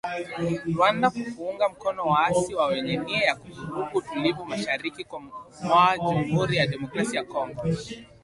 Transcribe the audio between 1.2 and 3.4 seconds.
kuunga mkono waasi wa wenye nia ya